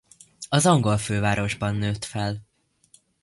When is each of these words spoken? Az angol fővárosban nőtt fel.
Az 0.49 0.65
angol 0.65 0.97
fővárosban 0.97 1.75
nőtt 1.75 2.05
fel. 2.05 2.41